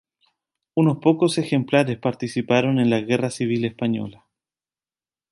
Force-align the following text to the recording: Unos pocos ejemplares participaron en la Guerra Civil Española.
Unos 0.73 0.97
pocos 0.97 1.37
ejemplares 1.37 1.95
participaron 1.99 2.79
en 2.79 2.89
la 2.89 3.01
Guerra 3.01 3.29
Civil 3.29 3.65
Española. 3.65 4.25